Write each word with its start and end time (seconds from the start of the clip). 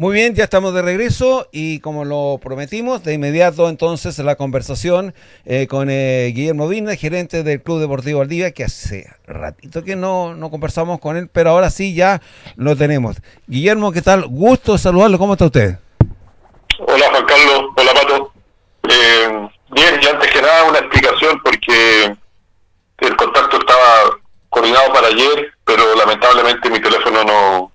Muy 0.00 0.14
bien, 0.14 0.34
ya 0.34 0.44
estamos 0.44 0.72
de 0.72 0.80
regreso 0.80 1.46
y 1.52 1.80
como 1.80 2.06
lo 2.06 2.38
prometimos, 2.42 3.04
de 3.04 3.12
inmediato 3.12 3.68
entonces 3.68 4.18
la 4.20 4.34
conversación 4.34 5.12
eh, 5.44 5.66
con 5.66 5.90
eh, 5.90 6.32
Guillermo 6.34 6.68
Vina, 6.68 6.96
gerente 6.96 7.42
del 7.42 7.62
Club 7.62 7.80
Deportivo 7.80 8.20
Valdivia, 8.20 8.50
que 8.52 8.64
hace 8.64 9.14
ratito 9.26 9.84
que 9.84 9.96
no, 9.96 10.34
no 10.34 10.50
conversamos 10.50 11.00
con 11.00 11.18
él, 11.18 11.28
pero 11.30 11.50
ahora 11.50 11.68
sí 11.68 11.94
ya 11.94 12.22
lo 12.56 12.74
tenemos. 12.76 13.18
Guillermo, 13.46 13.92
¿qué 13.92 14.00
tal? 14.00 14.26
Gusto 14.26 14.78
saludarlo, 14.78 15.18
¿cómo 15.18 15.34
está 15.34 15.44
usted? 15.44 15.78
Hola 16.78 17.10
Juan 17.10 17.26
Carlos, 17.26 17.64
hola 17.76 17.92
Pato. 17.92 18.32
Eh, 18.88 19.48
bien, 19.72 20.00
y 20.00 20.06
antes 20.06 20.30
que 20.30 20.40
nada 20.40 20.64
una 20.64 20.78
explicación 20.78 21.38
porque 21.44 22.16
el 23.00 23.16
contacto 23.16 23.58
estaba 23.58 24.18
coordinado 24.48 24.94
para 24.94 25.08
ayer, 25.08 25.52
pero 25.66 25.94
lamentablemente 25.94 26.70
mi 26.70 26.80
teléfono 26.80 27.22
no, 27.22 27.72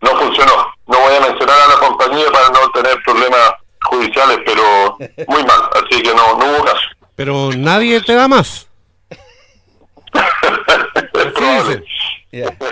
no 0.00 0.18
funcionó. 0.18 0.77
No 0.88 0.98
voy 0.98 1.14
a 1.14 1.20
mencionar 1.20 1.56
a 1.60 1.68
la 1.68 1.86
compañía 1.86 2.24
para 2.32 2.48
no 2.48 2.70
tener 2.72 2.96
problemas 3.04 3.52
judiciales, 3.82 4.38
pero 4.44 4.96
muy 5.28 5.44
mal, 5.44 5.70
así 5.74 6.02
que 6.02 6.14
no, 6.14 6.38
no 6.38 6.46
hubo 6.46 6.64
caso. 6.64 6.80
Pero 7.14 7.50
nadie 7.56 8.00
te 8.00 8.14
da 8.14 8.26
más. 8.26 8.66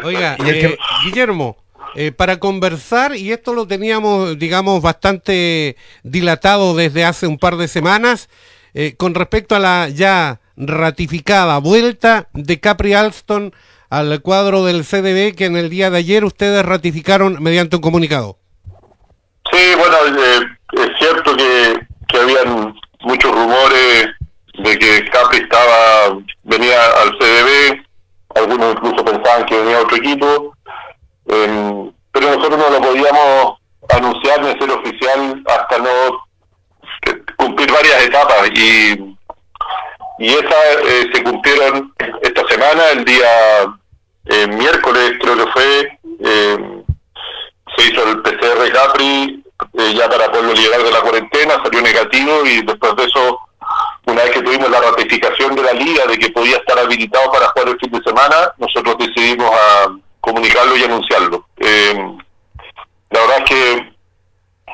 Oiga, 0.02 0.36
eh, 0.44 0.76
Guillermo, 1.04 1.56
eh, 1.94 2.12
para 2.12 2.38
conversar, 2.38 3.16
y 3.16 3.32
esto 3.32 3.54
lo 3.54 3.66
teníamos, 3.66 4.38
digamos, 4.38 4.82
bastante 4.82 5.76
dilatado 6.02 6.74
desde 6.74 7.04
hace 7.04 7.26
un 7.26 7.38
par 7.38 7.56
de 7.56 7.68
semanas, 7.68 8.28
eh, 8.74 8.94
con 8.96 9.14
respecto 9.14 9.56
a 9.56 9.60
la 9.60 9.88
ya 9.88 10.40
ratificada 10.56 11.58
vuelta 11.58 12.28
de 12.32 12.60
Capri 12.60 12.94
Alston 12.94 13.54
al 13.90 14.20
cuadro 14.22 14.64
del 14.64 14.84
CDB 14.84 15.34
que 15.34 15.46
en 15.46 15.56
el 15.56 15.70
día 15.70 15.90
de 15.90 15.98
ayer 15.98 16.24
ustedes 16.24 16.64
ratificaron 16.64 17.42
mediante 17.42 17.76
un 17.76 17.82
comunicado. 17.82 18.38
Sí, 19.52 19.74
bueno, 19.78 19.96
eh, 20.06 20.46
es 20.72 20.98
cierto 20.98 21.36
que, 21.36 21.86
que 22.08 22.18
habían 22.18 22.74
muchos 23.00 23.32
rumores 23.32 24.08
de 24.58 24.78
que 24.78 25.04
Capri 25.10 25.38
estaba 25.38 26.18
venía 26.42 26.78
al 27.02 27.16
CDB, 27.18 27.84
algunos 28.34 28.74
incluso 28.74 29.04
pensaban 29.04 29.46
que 29.46 29.58
venía 29.58 29.80
otro 29.80 29.96
equipo, 29.96 30.56
eh, 31.28 31.90
pero 32.12 32.36
nosotros 32.36 32.58
no 32.58 32.70
lo 32.70 32.80
podíamos 32.80 33.58
anunciar 33.90 34.40
ni 34.42 34.58
ser 34.58 34.70
oficial 34.70 35.42
hasta 35.46 35.78
no 35.78 36.26
cumplir 37.36 37.70
varias 37.70 38.02
etapas 38.02 38.50
y 38.54 39.15
y 40.18 40.28
esas 40.28 40.76
eh, 40.84 41.10
se 41.12 41.22
cumplieron 41.22 41.92
esta 42.22 42.46
semana, 42.48 42.90
el 42.92 43.04
día 43.04 43.28
eh, 44.26 44.46
miércoles 44.46 45.12
creo 45.20 45.36
que 45.36 45.52
fue, 45.52 45.98
eh, 46.20 46.82
se 47.76 47.86
hizo 47.86 48.08
el 48.08 48.22
PCR 48.22 48.72
Capri 48.72 49.42
ya 49.94 50.08
para 50.08 50.30
poderlo 50.30 50.52
liberar 50.52 50.82
de 50.82 50.90
la 50.90 51.00
cuarentena, 51.00 51.62
salió 51.62 51.80
negativo 51.80 52.44
y 52.44 52.62
después 52.62 52.94
de 52.96 53.04
eso, 53.04 53.38
una 54.06 54.22
vez 54.22 54.32
que 54.32 54.42
tuvimos 54.42 54.70
la 54.70 54.80
ratificación 54.80 55.54
de 55.54 55.62
la 55.62 55.72
liga 55.72 56.06
de 56.06 56.18
que 56.18 56.30
podía 56.30 56.56
estar 56.58 56.78
habilitado 56.78 57.30
para 57.30 57.48
jugar 57.48 57.68
el 57.68 57.78
fin 57.78 57.90
de 57.90 58.02
semana, 58.02 58.52
nosotros 58.58 58.96
decidimos 58.98 59.50
a 59.50 59.96
comunicarlo 60.20 60.76
y 60.76 60.84
anunciarlo. 60.84 61.46
la 61.58 63.20
verdad 63.20 63.38
es 63.38 63.44
que 63.44 63.96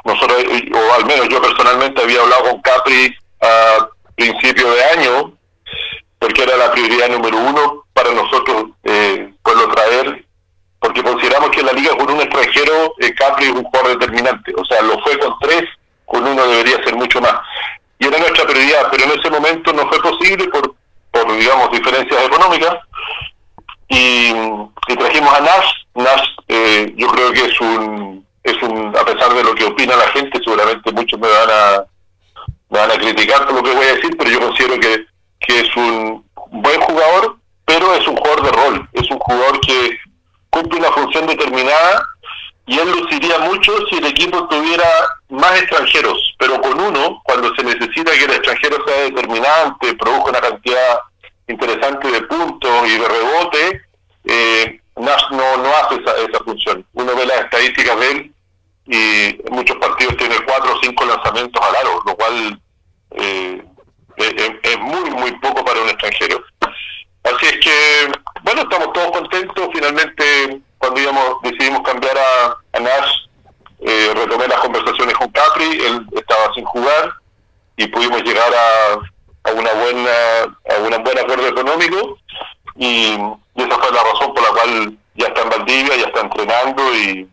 nosotros, 0.04 0.44
o 0.74 0.94
al 0.94 1.06
menos 1.06 1.28
yo 1.28 1.40
personalmente 1.40 2.02
había 2.02 2.22
hablado 2.22 2.50
con 2.50 2.62
Capri 2.62 3.14
a 3.40 3.88
principio 4.16 4.70
de 4.72 4.84
año, 4.84 5.31
porque 6.22 6.44
era 6.44 6.56
la 6.56 6.70
prioridad 6.70 7.08
número 7.08 7.36
uno 7.36 7.84
para 7.92 8.12
nosotros 8.12 8.66
eh, 8.84 9.34
poderlo 9.42 9.74
traer, 9.74 10.24
porque 10.78 11.02
consideramos 11.02 11.50
que 11.50 11.64
la 11.64 11.72
liga 11.72 11.96
con 11.96 12.12
un 12.12 12.20
extranjero, 12.20 12.94
eh, 13.00 13.12
Capri 13.12 13.46
es 13.46 13.50
un 13.50 13.64
jugador 13.64 13.98
determinante, 13.98 14.52
o 14.56 14.64
sea, 14.64 14.82
lo 14.82 15.00
fue 15.00 15.18
con 15.18 15.34
tres, 15.40 15.64
con 16.06 16.24
uno 16.24 16.46
debería 16.46 16.76
ser 16.84 16.94
mucho 16.94 17.20
más. 17.20 17.34
Y 17.98 18.06
era 18.06 18.18
nuestra 18.18 18.46
prioridad, 18.46 18.86
pero 18.92 19.02
en 19.02 19.18
ese 19.18 19.30
momento 19.30 19.72
no 19.72 19.88
fue 19.88 20.00
posible 20.00 20.46
por, 20.46 20.76
por 21.10 21.36
digamos, 21.36 21.72
diferencias 21.72 22.24
económicas. 22.24 22.76
Y, 23.88 24.32
trajimos 24.96 25.34
a 25.34 25.40
Nash. 25.40 25.70
Nash 25.94 26.28
eh, 26.46 26.94
yo 26.96 27.08
creo 27.08 27.32
que 27.32 27.46
es 27.46 27.60
un, 27.60 28.24
es 28.44 28.62
un, 28.62 28.96
a 28.96 29.04
pesar 29.04 29.34
de 29.34 29.42
lo 29.42 29.56
que 29.56 29.64
opina 29.64 29.96
la 29.96 30.08
gente, 30.10 30.38
seguramente 30.38 30.92
muchos 30.92 31.18
me 31.18 31.28
van 31.28 31.50
a 31.50 31.84
me 32.70 32.78
van 32.78 32.90
a 32.90 32.98
criticar 32.98 33.44
por 33.44 33.56
lo 33.56 33.62
que 33.62 33.74
voy 33.74 33.86
a 33.86 33.94
decir, 33.94 34.16
pero 34.16 34.30
yo 34.30 34.40
considero 34.40 34.80
que, 34.80 35.11
que 35.46 35.60
es 35.60 35.76
un 35.76 36.24
buen 36.50 36.80
jugador, 36.80 37.36
pero 37.64 37.94
es 37.94 38.06
un 38.06 38.16
jugador 38.16 38.42
de 38.42 38.52
rol, 38.52 38.88
es 38.92 39.10
un 39.10 39.18
jugador 39.18 39.60
que 39.60 39.98
cumple 40.50 40.80
una 40.80 40.92
función 40.92 41.26
determinada 41.26 42.06
y 42.66 42.78
él 42.78 42.90
luciría 42.90 43.38
mucho 43.40 43.72
si 43.88 43.96
el 43.96 44.06
equipo 44.06 44.46
tuviera 44.48 44.88
más 45.30 45.58
extranjeros, 45.60 46.34
pero 46.38 46.60
con 46.60 46.80
uno, 46.80 47.20
cuando 47.24 47.54
se 47.54 47.64
necesita 47.64 48.12
que 48.12 48.24
el 48.24 48.32
extranjero 48.32 48.76
sea 48.86 49.02
determinante, 49.02 49.94
produzca 49.94 50.30
una 50.30 50.40
cantidad 50.40 50.98
interesante 51.48 52.10
de 52.10 52.22
puntos 52.22 52.88
y 52.88 52.98
de 52.98 53.08
rebote, 53.08 53.82
eh, 54.24 54.80
Nash 54.96 55.24
no, 55.30 55.56
no 55.56 55.68
hace 55.76 55.96
esa, 55.96 56.16
esa 56.18 56.44
función. 56.44 56.86
Uno 56.92 57.16
ve 57.16 57.26
las 57.26 57.40
estadísticas 57.40 57.98
de 57.98 58.10
él 58.10 58.34
y 58.86 59.28
en 59.46 59.54
muchos 59.54 59.76
partidos 59.78 60.16
tiene 60.16 60.36
cuatro 60.44 60.74
o 60.74 60.80
cinco 60.82 61.04
lanzamientos 61.04 61.60
al 61.64 61.76
aro, 61.76 62.02
lo 62.04 62.14
cual 62.14 62.60
eh, 63.12 63.64
es, 64.16 64.78
muy, 64.78 65.10
muy 65.10 65.32
poco 65.40 65.64
para 65.64 65.80
un 65.80 65.88
extranjero. 65.88 66.42
Así 67.24 67.46
es 67.46 67.58
que, 67.58 68.12
bueno, 68.42 68.62
estamos 68.62 68.92
todos 68.92 69.10
contentos. 69.12 69.68
Finalmente, 69.72 70.60
cuando 70.78 71.00
íbamos, 71.00 71.36
decidimos 71.42 71.82
cambiar 71.82 72.16
a, 72.18 72.56
a 72.72 72.80
Nash, 72.80 73.12
eh, 73.80 74.12
retomé 74.14 74.48
las 74.48 74.60
conversaciones 74.60 75.14
con 75.16 75.28
Capri, 75.30 75.84
él 75.84 76.06
estaba 76.12 76.52
sin 76.54 76.64
jugar 76.64 77.12
y 77.76 77.86
pudimos 77.88 78.22
llegar 78.22 78.52
a, 78.54 79.50
a 79.50 79.52
una 79.52 79.72
buena 79.72 80.10
a 80.70 80.78
un 80.82 81.02
buen 81.02 81.18
acuerdo 81.18 81.48
económico 81.48 82.16
y, 82.76 83.18
esa 83.54 83.78
fue 83.78 83.92
la 83.92 84.02
razón 84.02 84.32
por 84.34 84.42
la 84.42 84.48
cual 84.50 84.98
ya 85.14 85.26
está 85.26 85.42
en 85.42 85.50
Valdivia, 85.50 85.96
ya 85.96 86.06
está 86.06 86.20
entrenando 86.20 86.94
y 86.94 87.28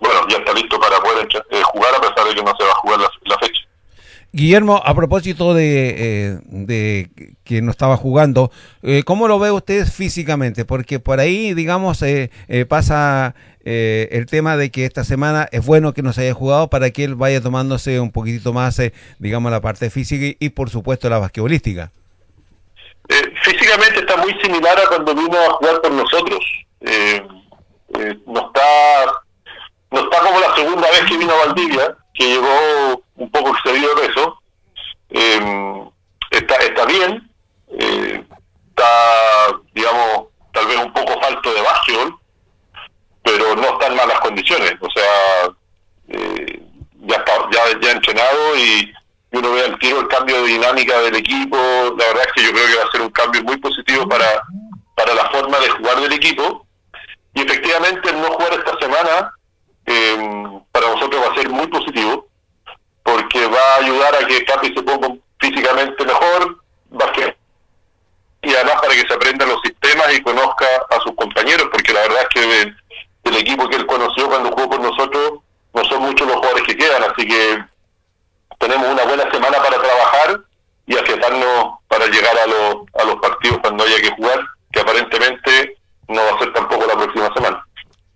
bueno, 0.00 0.26
ya 0.28 0.38
está 0.38 0.52
listo 0.54 0.80
para 0.80 0.98
poder 1.00 1.28
eh, 1.50 1.62
jugar 1.62 1.94
a 1.94 2.00
pesar 2.00 2.28
de 2.28 2.34
que 2.34 2.42
no 2.42 2.54
se 2.56 2.64
va 2.64 2.70
a 2.70 2.76
jugar 2.76 3.00
la 3.00 3.38
fecha. 3.38 3.67
Guillermo, 4.32 4.82
a 4.84 4.94
propósito 4.94 5.54
de, 5.54 5.94
eh, 5.96 6.38
de 6.44 7.10
que 7.44 7.62
no 7.62 7.70
estaba 7.70 7.96
jugando, 7.96 8.50
eh, 8.82 9.02
¿cómo 9.04 9.26
lo 9.26 9.38
ve 9.38 9.50
usted 9.50 9.86
físicamente? 9.86 10.66
Porque 10.66 11.00
por 11.00 11.18
ahí, 11.18 11.54
digamos, 11.54 12.02
eh, 12.02 12.30
pasa 12.68 13.34
el 13.64 14.24
tema 14.24 14.56
de 14.56 14.70
que 14.70 14.86
esta 14.86 15.04
semana 15.04 15.46
es 15.52 15.66
bueno 15.66 15.92
que 15.92 16.00
no 16.00 16.14
se 16.14 16.22
haya 16.22 16.32
jugado 16.32 16.68
para 16.68 16.90
que 16.90 17.04
él 17.04 17.16
vaya 17.16 17.42
tomándose 17.42 18.00
un 18.00 18.12
poquitito 18.12 18.54
más, 18.54 18.80
digamos, 19.18 19.52
la 19.52 19.60
parte 19.60 19.90
física 19.90 20.36
y, 20.40 20.48
por 20.50 20.70
supuesto, 20.70 21.10
la 21.10 21.18
basquetbolística. 21.18 21.90
físicamente 23.44 24.00
está 24.00 24.16
muy 24.16 24.34
similar 24.42 24.78
a 24.78 24.88
cuando 24.88 25.14
vino 25.14 25.36
a 25.36 25.50
jugar 25.50 25.82
con 25.82 25.98
nosotros. 25.98 26.40
no 28.26 28.46
está 28.46 28.62
no 29.90 30.00
está 30.00 30.18
como 30.20 30.40
la 30.40 30.54
segunda 30.54 30.90
vez 30.90 31.00
que 31.08 31.16
vino 31.16 31.32
a 31.32 31.46
Valdivia, 31.46 31.96
que 32.18 32.26
llegó 32.26 33.02
un 33.16 33.30
poco 33.30 33.50
excedido 33.50 33.94
de 33.94 34.08
peso. 34.08 34.42
Eh, 35.10 35.88
está, 36.30 36.56
está 36.56 36.84
bien, 36.84 37.30
eh, 37.78 38.24
está, 38.70 39.60
digamos, 39.72 40.26
tal 40.52 40.66
vez 40.66 40.76
un 40.76 40.92
poco 40.92 41.20
falto 41.20 41.54
de 41.54 41.62
básquetbol, 41.62 42.18
pero 43.22 43.54
no 43.56 43.62
está 43.62 43.86
en 43.86 43.96
malas 43.96 44.20
condiciones. 44.20 44.74
O 44.80 44.88
sea, 44.90 45.54
eh, 46.08 46.62
ya 47.06 47.16
está 47.16 47.32
ya, 47.52 47.80
ya 47.80 47.92
entrenado 47.92 48.56
y, 48.56 48.92
uno 49.30 49.52
ve 49.52 49.62
al 49.62 49.78
tiro 49.78 50.00
el 50.00 50.08
cambio 50.08 50.42
de 50.42 50.48
dinámica 50.48 51.02
del 51.02 51.16
equipo. 51.16 51.56
La 51.98 52.06
verdad 52.06 52.24
es 52.26 52.32
que 52.32 52.42
yo 52.44 52.50
creo 52.50 52.66
que 52.66 52.76
va 52.76 52.84
a 52.84 52.90
ser 52.90 53.02
un 53.02 53.10
cambio 53.10 53.42
muy 53.42 53.58
positivo 53.58 54.08
para, 54.08 54.42
para 54.96 55.14
la 55.14 55.28
forma 55.28 55.58
de 55.58 55.68
jugar 55.68 56.00
del 56.00 56.14
equipo. 56.14 56.66
Y 57.34 57.42
efectivamente, 57.42 58.10
no 58.14 58.28
jugar 58.28 58.54
esta 58.54 58.78
semana 58.78 59.37
eh, 59.88 60.60
para 60.72 60.88
nosotros 60.88 61.22
va 61.22 61.32
a 61.32 61.36
ser 61.36 61.48
muy 61.48 61.66
positivo 61.66 62.26
porque 63.02 63.46
va 63.46 63.74
a 63.74 63.76
ayudar 63.76 64.14
a 64.16 64.26
que 64.26 64.44
Capi 64.44 64.74
se 64.74 64.82
ponga 64.82 65.08
físicamente 65.40 66.04
mejor, 66.04 66.58
y 68.42 68.54
además 68.54 68.76
para 68.80 68.94
que 68.94 69.06
se 69.06 69.14
aprenda 69.14 69.46
los 69.46 69.60
sistemas 69.62 70.14
y 70.14 70.22
conozca 70.22 70.66
a 70.90 71.00
sus 71.00 71.14
compañeros, 71.14 71.68
porque 71.72 71.92
la 71.92 72.00
verdad 72.00 72.22
es 72.22 72.28
que 72.28 72.74
el 73.24 73.36
equipo 73.36 73.68
que 73.68 73.76
él 73.76 73.86
conoció 73.86 74.28
cuando 74.28 74.50
jugó 74.50 74.68
con 74.68 74.82
nosotros 74.82 75.40
no 75.74 75.84
son 75.84 76.02
muchos 76.02 76.26
los 76.26 76.36
jugadores 76.36 76.64
que 76.64 76.76
quedan, 76.76 77.02
así 77.02 77.26
que 77.26 77.64
tenemos 78.58 78.88
una 78.88 79.04
buena 79.04 79.30
semana 79.30 79.58
para 79.58 79.80
trabajar 79.80 80.40
y 80.86 80.96
afiatarnos 80.96 81.78
para 81.88 82.06
llegar 82.06 82.36
a 82.38 82.46
los, 82.46 82.76
a 83.00 83.04
los 83.04 83.16
partidos 83.16 83.58
cuando 83.60 83.84
haya 83.84 84.00
que 84.00 84.10
jugar, 84.10 84.40
que 84.72 84.80
aparentemente 84.80 85.76
no 86.08 86.22
va 86.22 86.36
a 86.36 86.38
ser 86.38 86.52
tampoco 86.52 86.86
la 86.86 86.94
próxima 86.94 87.32
semana. 87.34 87.66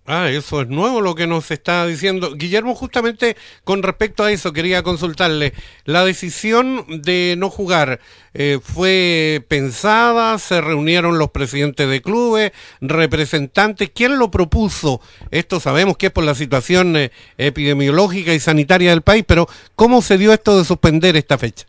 Ah, 0.05 0.29
eso 0.29 0.61
es 0.61 0.67
nuevo 0.67 0.99
lo 0.99 1.15
que 1.15 1.27
nos 1.27 1.49
está 1.49 1.85
diciendo. 1.87 2.35
Guillermo, 2.35 2.75
justamente 2.75 3.37
con 3.63 3.83
respecto 3.83 4.25
a 4.25 4.33
eso, 4.33 4.51
quería 4.51 4.83
consultarle. 4.83 5.53
¿La 5.85 6.03
decisión 6.03 6.85
de 6.89 7.35
no 7.37 7.49
jugar 7.49 8.01
eh, 8.33 8.59
fue 8.61 9.45
pensada? 9.47 10.37
¿Se 10.39 10.59
reunieron 10.59 11.17
los 11.17 11.31
presidentes 11.31 11.89
de 11.89 12.01
clubes, 12.01 12.51
representantes? 12.81 13.91
¿Quién 13.95 14.19
lo 14.19 14.29
propuso? 14.29 14.99
Esto 15.31 15.61
sabemos 15.61 15.95
que 15.95 16.07
es 16.07 16.11
por 16.11 16.25
la 16.25 16.35
situación 16.35 16.97
eh, 16.97 17.11
epidemiológica 17.37 18.33
y 18.33 18.41
sanitaria 18.41 18.89
del 18.89 19.03
país, 19.03 19.23
pero 19.25 19.47
¿cómo 19.77 20.01
se 20.01 20.17
dio 20.17 20.33
esto 20.33 20.57
de 20.57 20.65
suspender 20.65 21.15
esta 21.15 21.37
fecha? 21.37 21.65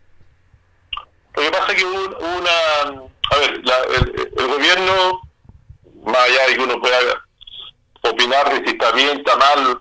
Lo 1.37 1.43
que 1.43 1.51
pasa 1.53 1.73
es 1.73 1.75
que 1.75 1.85
hubo 1.85 2.19
una... 2.19 3.05
A 3.31 3.37
ver, 3.39 3.55
el, 3.55 4.33
el 4.37 4.47
gobierno, 4.49 5.21
más 6.05 6.17
allá 6.17 6.49
de 6.49 6.57
que 6.57 6.63
uno 6.63 6.81
pueda 6.81 7.24
opinar 8.11 8.53
de 8.53 8.65
si 8.65 8.73
está 8.73 8.93
bien, 8.93 9.19
está 9.19 9.37
mal, 9.37 9.79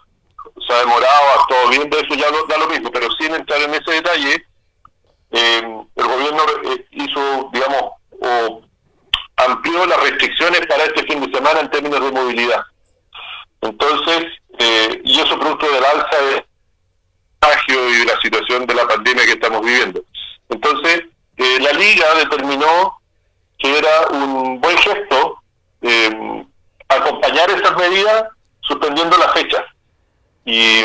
se 0.68 0.74
ha 0.74 0.80
demorado, 0.80 1.24
ha 1.30 1.42
estado 1.42 1.70
bien, 1.70 1.90
de 1.90 2.00
eso 2.00 2.16
ya 2.16 2.30
lo, 2.30 2.46
da 2.46 2.58
lo 2.58 2.68
mismo, 2.68 2.92
pero 2.92 3.08
sin 3.20 3.34
entrar 3.34 3.62
en 3.62 3.74
ese 3.74 3.92
detalle, 3.92 4.46
eh, 5.32 5.84
el 5.96 6.08
gobierno 6.08 6.44
eh, 6.66 6.88
hizo, 6.92 7.50
digamos, 7.52 7.84
o 8.22 8.62
amplió 9.38 9.86
las 9.86 10.02
restricciones 10.02 10.66
para 10.68 10.86
este 10.86 11.04
fin 11.04 11.22
de 11.22 11.36
semana 11.36 11.62
en 11.62 11.70
términos 11.72 12.00
de 12.00 12.12
movilidad. 12.12 12.62
Entonces, 13.62 14.26
eh, 14.60 15.02
y 15.04 15.20
eso 15.20 15.40
producto 15.40 15.70
del 15.72 15.84
alza 15.84 16.18
de 16.22 16.46
y 17.68 18.00
de 18.00 18.06
la 18.06 18.20
situación 18.22 18.66
de 18.66 18.74
la 18.74 18.88
pandemia 18.88 19.26
que 19.26 19.34
estamos 19.34 19.62
viviendo. 19.62 20.02
Entonces, 20.50 21.04
la 21.38 21.74
liga 21.74 22.16
determinó 22.16 23.02
que 23.58 23.78
era 23.78 24.08
un 24.12 24.62
buen 24.62 24.78
gesto 24.78 25.44
eh, 25.82 26.46
acompañar 26.90 27.50
esas 27.52 27.76
medidas 27.76 28.26
suspendiendo 28.62 29.18
la 29.18 29.30
fecha. 29.30 29.66
Y, 30.46 30.84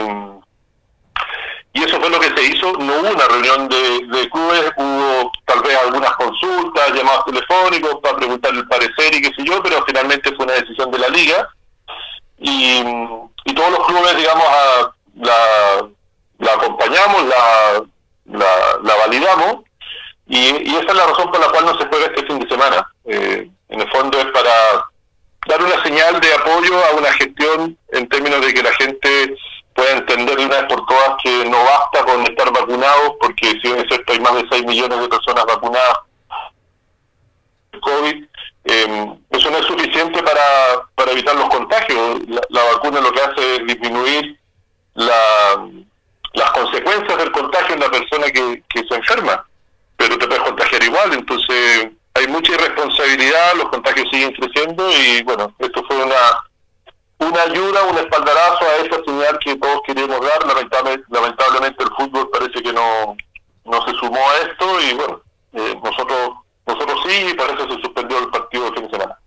y 1.73 1.85
eso 1.85 2.01
fue 2.01 2.11
lo 2.11 2.21
que 2.21 2.35
se 2.35 2.43
hizo. 2.43 2.73
No 2.73 3.01
hubo 3.01 3.11
una 3.11 3.29
reunión 3.29 3.69
de, 3.69 4.07
de 4.07 4.31
clubes, 4.31 4.71
hubo 4.77 5.33
tal 5.45 5.63
vez 5.63 5.79
algunas 5.79 6.13
consultas, 6.17 6.93
llamados 6.93 7.25
telefónicos 7.27 7.97
para 8.03 8.17
preguntar 8.17 8.55
el 8.55 8.67
parecer 8.69 9.15
y 9.15 9.23
qué 9.23 9.33
sé 9.35 9.45
yo, 9.45 9.63
pero 9.63 9.85
finalmente 9.85 10.35
fue 10.35 10.45
una 10.45 10.55
decisión 10.55 10.91
de 10.91 10.99
la 10.99 11.09
liga. 11.09 11.49
Y, 12.39 12.83
y 13.45 13.55
todos 13.55 13.71
los 13.71 13.87
clubes, 13.87 14.17
digamos, 14.17 14.45
a, 14.45 14.91
la, 15.17 15.89
la 16.39 16.53
acompañamos, 16.53 17.25
la, 17.25 17.83
la, 18.27 18.79
la 18.83 18.95
validamos. 18.97 19.65
Y, 20.27 20.71
y, 20.71 20.77
esa 20.77 20.89
es 20.89 20.95
la 20.95 21.07
razón 21.07 21.31
por 21.31 21.41
la 21.41 21.49
cual 21.49 21.65
no 21.65 21.79
se 21.79 21.87
juega 21.87 22.07
este 22.07 22.27
fin 22.27 22.39
de 22.39 22.49
semana. 22.49 22.87
Eh, 23.07 23.51
en 23.71 23.81
el 23.81 23.91
fondo 23.91 24.19
es 24.19 24.27
para 24.27 24.85
dar 25.49 25.63
una 25.63 25.83
señal 25.83 26.21
de 26.21 26.35
apoyo 26.35 26.85
a 26.85 26.95
una 26.95 27.11
gestión 27.15 27.77
en 27.93 28.09
términos 28.09 28.45
de 28.45 28.53
que 28.53 28.63
la 28.63 28.73
gente 28.75 29.35
pueda 29.75 29.93
entender 29.93 30.37
de 30.37 30.45
una 30.45 30.61
vez 30.61 30.65
por 30.69 30.85
todas 30.87 31.17
que 31.23 31.45
no 31.47 31.65
basta 31.65 32.05
con 32.05 32.23
estar 32.25 32.53
vacunados, 32.53 33.15
porque 33.19 33.53
si 33.53 33.61
bien 33.63 33.79
es 33.79 33.87
cierto 33.89 34.13
hay 34.13 34.21
más 34.21 34.35
de 34.35 34.45
6 34.51 34.67
millones 34.67 35.01
de 35.01 35.09
personas 35.09 35.47
vacunadas 35.47 35.99
COVID, 37.81 38.25
eh, 38.65 39.15
eso 39.31 39.51
no 39.51 39.59
es 39.59 39.67
suficiente 39.67 40.23
para, 40.23 40.83
para 40.95 41.13
evitar 41.13 41.35
los 41.37 41.49
contagios. 41.49 42.21
La, 42.29 42.65
vacuna 42.75 43.01
lo 43.01 43.13
que 43.13 43.21
hace 43.21 43.57
es 43.57 43.67
disminuir 43.67 44.39
la, 44.95 45.67
las 46.35 46.51
consecuencias 46.51 47.19
del 47.19 47.33
contagio 47.33 47.75
en 47.75 47.81
la 47.81 47.91
persona 47.91 48.27
que, 48.27 48.63
que 48.69 48.85
se 48.87 48.95
enferma, 48.95 49.47
pero 49.97 50.19
te 50.19 50.27
puedes 50.27 50.43
contagiar 50.43 50.83
igual, 50.83 51.15
entonces 51.15 51.93
hay 52.19 52.27
mucha 52.29 52.53
irresponsabilidad, 52.53 53.55
los 53.57 53.69
contagios 53.69 54.09
siguen 54.11 54.33
creciendo 54.33 54.91
y 54.91 55.23
bueno, 55.23 55.55
esto 55.59 55.83
fue 55.87 55.97
una 56.05 56.15
una 57.21 57.43
ayuda, 57.43 57.83
un 57.91 57.99
espaldarazo 57.99 58.65
a 58.65 58.87
esa 58.87 59.03
señal 59.05 59.39
que 59.41 59.57
todos 59.57 59.81
queríamos 59.87 60.21
dar. 60.21 60.47
Lamentablemente, 60.47 61.05
lamentablemente 61.11 61.83
el 61.83 61.91
fútbol 61.97 62.31
parece 62.31 62.63
que 62.63 62.73
no, 62.73 63.17
no 63.65 63.87
se 63.87 63.93
sumó 63.99 64.19
a 64.19 64.49
esto 64.49 64.81
y 64.81 64.95
bueno, 64.95 65.21
eh, 65.55 65.75
nosotros 65.83 66.31
nosotros 66.67 67.01
sí 67.07 67.29
y 67.31 67.35
para 67.35 67.55
eso 67.55 67.65
se 67.65 67.81
suspendió 67.81 68.19
el 68.19 68.29
partido 68.29 68.67
de 68.67 68.73
fin 68.73 68.85
de 68.85 68.91
semana. 68.91 69.19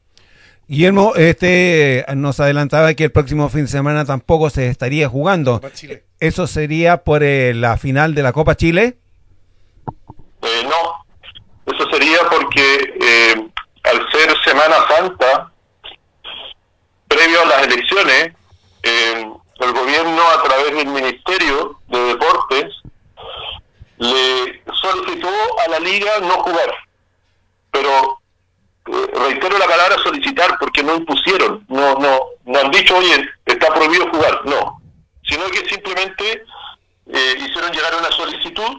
Guillermo, 0.68 1.14
este 1.16 2.06
nos 2.16 2.40
adelantaba 2.40 2.94
que 2.94 3.06
el 3.06 3.12
próximo 3.12 3.50
fin 3.50 3.64
de 3.64 3.68
semana 3.68 4.06
tampoco 4.06 4.50
se 4.50 4.68
estaría 4.68 5.10
jugando. 5.10 5.60
¿Eso 6.20 6.48
sería 6.48 7.04
por 7.04 7.24
eh, 7.24 7.54
la 7.54 7.78
final 7.78 8.16
de 8.16 8.24
la 8.24 8.32
Copa 8.32 8.56
Chile? 8.56 8.98
Eh, 10.44 10.64
no, 10.64 11.01
sería 11.90 12.20
porque 12.30 12.94
eh, 13.02 13.50
al 13.84 14.12
ser 14.12 14.36
Semana 14.44 14.76
Santa, 14.88 15.52
previo 17.08 17.42
a 17.42 17.46
las 17.46 17.64
elecciones, 17.64 18.34
eh, 18.84 19.32
el 19.60 19.72
gobierno 19.74 20.22
a 20.30 20.44
través 20.44 20.76
del 20.76 20.88
Ministerio 20.88 21.80
de 21.88 22.00
Deportes 22.00 22.74
le 23.98 24.64
solicitó 24.74 25.30
a 25.66 25.70
la 25.70 25.80
liga 25.80 26.20
no 26.22 26.44
jugar. 26.44 26.74
Pero 27.72 28.20
eh, 28.88 29.08
reitero 29.14 29.58
la 29.58 29.68
palabra 29.68 29.98
solicitar 30.04 30.58
porque 30.60 30.84
no 30.84 30.96
impusieron, 30.96 31.66
no, 31.70 31.96
no, 31.96 32.20
no 32.46 32.60
han 32.60 32.72
dicho, 32.72 32.98
oye, 32.98 33.30
está 33.46 33.74
prohibido 33.74 34.10
jugar, 34.10 34.42
no, 34.46 34.82
sino 35.24 35.46
que 35.48 35.68
simplemente 35.70 36.44
hicieron 37.14 37.72
llegar 37.74 37.94
una 38.00 38.12
solicitud 38.12 38.78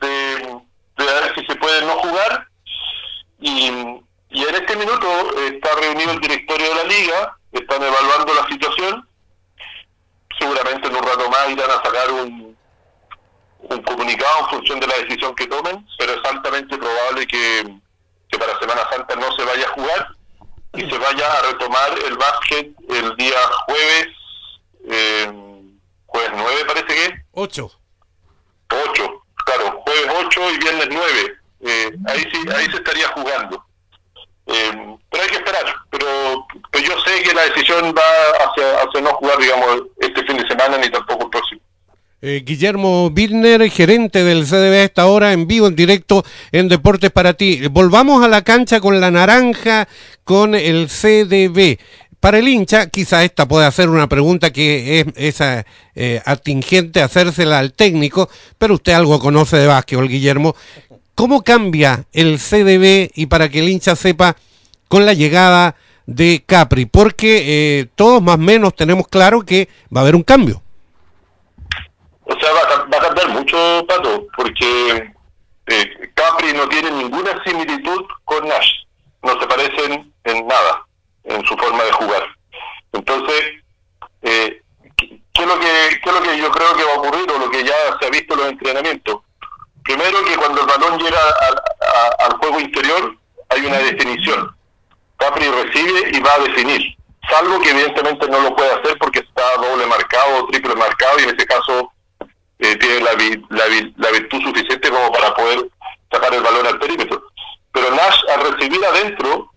de 0.00 0.60
si 1.34 1.46
se 1.46 1.56
puede 1.56 1.84
no 1.84 1.98
jugar. 1.98 2.46
Y, 3.40 3.66
en 3.66 4.54
este 4.54 4.76
minuto 4.76 5.06
está 5.40 5.74
reunido 5.76 6.12
el 6.12 6.20
directorio 6.20 6.68
de 6.68 6.74
la 6.74 6.84
liga, 6.84 7.36
están 7.52 7.82
evaluando 7.82 8.34
la 8.34 8.46
situación. 8.48 9.08
Seguramente 10.38 10.88
en 10.88 10.96
un 10.96 11.02
rato 11.02 11.28
más 11.30 11.50
irán 11.50 11.70
a 11.70 11.82
sacar 11.82 12.10
un, 12.12 12.56
un 13.58 13.82
comunicado 13.82 14.40
en 14.40 14.46
función 14.46 14.80
de 14.80 14.86
la 14.86 14.96
decisión 14.98 15.34
que 15.34 15.46
tomen, 15.46 15.86
pero 15.98 16.12
es 16.12 16.24
altamente 16.24 16.78
probable 16.78 17.26
que, 17.26 17.76
que 18.28 18.38
para 18.38 18.58
Semana 18.58 18.88
Santa 18.90 19.16
no 19.16 19.32
se 19.32 19.44
vaya 19.44 19.66
a 19.66 19.72
jugar 19.72 20.08
y 20.74 20.88
se 20.88 20.98
vaya 20.98 21.32
a 21.32 21.42
retomar 21.50 21.98
el 22.06 22.16
básquet 22.16 22.72
el 22.88 23.16
día 23.16 23.36
jueves, 23.66 24.06
eh, 24.88 25.32
jueves 26.06 26.30
9 26.34 26.64
parece 26.66 26.86
que. 26.86 27.14
8. 27.32 27.70
8 27.70 27.79
claro, 27.79 27.79
jueves 27.79 27.79
8 27.79 27.79
y 30.54 30.58
viernes 30.58 30.88
9. 30.90 31.34
Eh, 31.62 31.90
ahí 32.06 32.20
sí, 32.32 32.38
ahí 32.54 32.66
se 32.66 32.76
estaría 32.76 33.08
jugando. 33.08 33.64
Eh, 34.46 34.96
pero 35.10 35.22
hay 35.22 35.28
que 35.28 35.36
esperar. 35.36 35.64
Pero, 35.90 36.06
yo 36.72 37.00
sé 37.04 37.22
que 37.22 37.34
la 37.34 37.42
decisión 37.42 37.94
va 37.96 38.46
hacia, 38.46 38.82
hacia 38.82 39.00
no 39.00 39.10
jugar, 39.14 39.38
digamos, 39.38 39.82
este 39.98 40.24
fin 40.24 40.36
de 40.36 40.48
semana 40.48 40.78
ni 40.78 40.90
tampoco 40.90 41.24
el 41.24 41.30
próximo. 41.30 41.60
Eh, 42.22 42.42
Guillermo 42.44 43.08
Birner, 43.10 43.70
gerente 43.70 44.22
del 44.22 44.44
CDB 44.44 44.74
a 44.74 44.84
esta 44.84 45.06
hora, 45.06 45.32
en 45.32 45.46
vivo, 45.46 45.68
en 45.68 45.76
directo, 45.76 46.22
en 46.52 46.68
Deportes 46.68 47.10
para 47.10 47.32
ti. 47.32 47.66
Volvamos 47.68 48.22
a 48.22 48.28
la 48.28 48.42
cancha 48.42 48.80
con 48.80 49.00
la 49.00 49.10
naranja, 49.10 49.88
con 50.24 50.54
el 50.54 50.88
CDB. 50.88 51.78
Para 52.20 52.38
el 52.38 52.48
hincha, 52.48 52.90
quizá 52.90 53.24
esta 53.24 53.48
puede 53.48 53.70
ser 53.72 53.88
una 53.88 54.06
pregunta 54.06 54.52
que 54.52 55.00
es 55.00 55.06
esa 55.16 55.64
eh, 55.94 56.20
atingente 56.26 57.00
hacérsela 57.00 57.58
al 57.58 57.72
técnico, 57.72 58.28
pero 58.58 58.74
usted 58.74 58.92
algo 58.92 59.18
conoce 59.18 59.56
de 59.56 59.66
básquetbol, 59.66 60.06
Guillermo. 60.06 60.54
¿Cómo 61.14 61.42
cambia 61.42 62.04
el 62.12 62.38
CDB 62.38 63.10
y 63.14 63.26
para 63.26 63.48
que 63.48 63.60
el 63.60 63.70
hincha 63.70 63.96
sepa 63.96 64.36
con 64.88 65.06
la 65.06 65.14
llegada 65.14 65.76
de 66.04 66.44
Capri? 66.46 66.84
Porque 66.84 67.80
eh, 67.80 67.86
todos 67.94 68.22
más 68.22 68.34
o 68.34 68.38
menos 68.38 68.76
tenemos 68.76 69.08
claro 69.08 69.40
que 69.40 69.70
va 69.94 70.00
a 70.00 70.02
haber 70.02 70.14
un 70.14 70.22
cambio. 70.22 70.62
O 72.24 72.38
sea, 72.38 72.50
va, 72.52 72.98
a 72.98 73.00
cambiar 73.00 73.30
mucho, 73.30 73.56
Pato, 73.88 74.26
porque 74.36 75.10
eh, 75.68 76.10
Capri 76.14 76.52
no 76.52 76.68
tiene 76.68 76.90
ninguna 76.90 77.42
similitud 77.46 78.04
con 78.26 78.46
Nash. 78.46 78.68
No 79.22 79.40
se 79.40 79.46
parecen 79.46 80.12
en 80.24 80.46
nada 80.46 80.86
en 81.30 81.44
su 81.44 81.56
forma 81.56 81.82
de 81.84 81.92
jugar. 81.92 82.22
Entonces, 82.92 83.42
eh, 84.22 84.62
¿qué, 84.96 85.42
es 85.42 85.46
lo 85.46 85.58
que, 85.58 86.00
¿qué 86.02 86.10
es 86.10 86.12
lo 86.12 86.22
que 86.22 86.38
yo 86.38 86.50
creo 86.50 86.76
que 86.76 86.84
va 86.84 86.92
a 86.92 86.98
ocurrir 86.98 87.30
o 87.30 87.38
lo 87.38 87.50
que 87.50 87.64
ya 87.64 87.74
se 88.00 88.06
ha 88.06 88.10
visto 88.10 88.34
en 88.34 88.40
los 88.40 88.48
entrenamientos? 88.50 89.20
Primero 89.84 90.24
que 90.24 90.36
cuando 90.36 90.60
el 90.60 90.66
balón 90.66 90.98
llega 90.98 91.18
al, 92.18 92.36
juego 92.38 92.60
interior 92.60 93.16
hay 93.48 93.66
una 93.66 93.78
definición. 93.78 94.54
Capri 95.16 95.46
recibe 95.48 96.10
y 96.12 96.20
va 96.20 96.34
a 96.34 96.38
definir, 96.40 96.96
salvo 97.28 97.60
que 97.60 97.70
evidentemente 97.70 98.28
no 98.28 98.40
lo 98.40 98.56
puede 98.56 98.72
hacer 98.72 98.96
porque 98.98 99.20
está 99.20 99.56
doble 99.56 99.86
marcado 99.86 100.46
triple 100.46 100.74
marcado 100.74 101.18
y 101.18 101.24
en 101.24 101.36
ese 101.36 101.46
caso 101.46 101.92
eh, 102.58 102.76
tiene 102.76 103.00
la, 103.00 103.12
la, 103.50 103.64
la 103.96 104.10
virtud 104.10 104.42
suficiente 104.42 104.90
como 104.90 105.12
para 105.12 105.34
poder 105.34 105.68
sacar 106.10 106.32
el 106.34 106.42
balón 106.42 106.66
al 106.66 106.78
perímetro. 106.78 107.22
Pero 107.72 107.90
Nash 107.90 108.20
al 108.34 108.52
recibir 108.52 108.84
adentro 108.84 109.49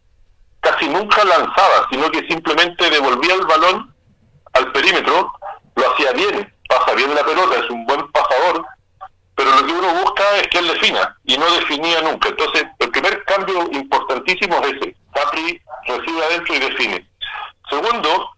casi 0.63 0.87
nunca 0.87 1.23
lanzaba, 1.25 1.87
sino 1.91 2.09
que 2.09 2.25
simplemente 2.27 2.89
devolvía 2.89 3.35
el 3.35 3.45
balón 3.45 3.93
al 4.53 4.71
perímetro, 4.71 5.33
lo 5.75 5.91
hacía 5.91 6.13
bien, 6.13 6.53
pasa 6.69 6.95
bien 6.95 7.13
la 7.13 7.23
pelota, 7.23 7.59
es 7.59 7.69
un 7.69 7.85
buen 7.85 8.09
pasador, 8.11 8.65
pero 9.35 9.51
lo 9.51 9.65
que 9.65 9.73
uno 9.73 9.93
busca 10.01 10.23
es 10.37 10.47
que 10.47 10.59
él 10.59 10.67
defina, 10.67 11.17
y 11.25 11.37
no 11.37 11.45
definía 11.51 12.01
nunca. 12.01 12.29
Entonces, 12.29 12.65
el 12.79 12.91
primer 12.91 13.23
cambio 13.25 13.69
importantísimo 13.71 14.55
es 14.63 14.73
ese, 14.73 14.95
Capri 15.13 15.61
recibe 15.85 16.25
adentro 16.25 16.55
y 16.55 16.59
define. 16.59 17.09
Segundo, 17.69 18.29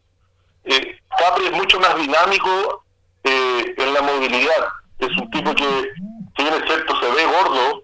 eh, 0.63 0.99
Capri 1.19 1.45
es 1.45 1.51
mucho 1.51 1.79
más 1.79 1.95
dinámico 1.95 2.83
eh, 3.23 3.75
en 3.77 3.93
la 3.93 4.01
movilidad. 4.01 4.67
Es 4.97 5.15
un 5.17 5.29
tipo 5.29 5.53
que, 5.53 5.91
si 6.37 6.43
bien 6.43 6.53
es 6.55 6.65
cierto, 6.65 6.99
se 6.99 7.11
ve 7.11 7.25
gordo, 7.25 7.83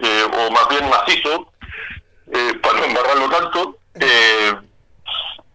eh, 0.00 0.24
o 0.24 0.50
más 0.50 0.68
bien 0.68 0.88
macizo, 0.88 1.49
eh, 2.32 2.54
para 2.62 2.78
no 2.80 2.84
embarrarlo 2.86 3.30
tanto, 3.30 3.76
eh, 3.94 4.54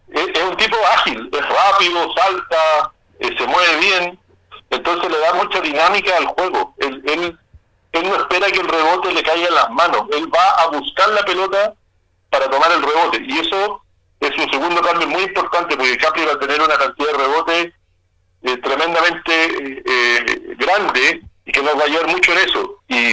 es, 0.08 0.42
un 0.42 0.56
tipo 0.56 0.76
ágil, 0.94 1.28
es 1.32 1.48
rápido, 1.48 2.14
salta, 2.14 2.92
eh, 3.18 3.34
se 3.36 3.46
mueve 3.46 3.76
bien, 3.78 4.18
entonces 4.70 5.10
le 5.10 5.18
da 5.18 5.34
mucha 5.34 5.60
dinámica 5.60 6.16
al 6.16 6.26
juego. 6.26 6.74
Él, 6.78 7.02
él, 7.06 7.38
él 7.92 8.08
no 8.08 8.16
espera 8.16 8.50
que 8.50 8.60
el 8.60 8.68
rebote 8.68 9.12
le 9.12 9.22
caiga 9.22 9.48
en 9.48 9.54
las 9.54 9.70
manos, 9.70 10.02
él 10.12 10.28
va 10.34 10.50
a 10.62 10.66
buscar 10.68 11.08
la 11.10 11.22
pelota 11.24 11.74
para 12.30 12.50
tomar 12.50 12.70
el 12.72 12.82
rebote, 12.82 13.22
y 13.26 13.38
eso 13.38 13.82
es 14.20 14.36
un 14.38 14.50
segundo 14.50 14.80
cambio 14.80 15.06
muy 15.08 15.22
importante 15.22 15.76
porque 15.76 15.98
Capri 15.98 16.24
va 16.24 16.32
a 16.32 16.38
tener 16.38 16.60
una 16.60 16.76
cantidad 16.76 17.12
de 17.12 17.18
rebote 17.18 17.74
eh, 18.42 18.56
tremendamente 18.58 19.82
eh, 19.84 20.54
grande 20.56 21.22
y 21.44 21.52
que 21.52 21.62
nos 21.62 21.76
va 21.76 21.82
a 21.82 21.84
ayudar 21.84 22.06
mucho 22.08 22.32
en 22.32 22.38
eso. 22.38 22.80
Y, 22.88 23.12